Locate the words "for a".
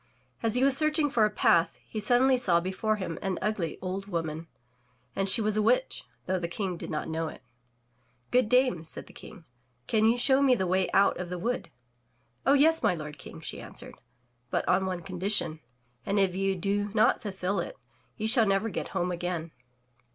1.11-1.29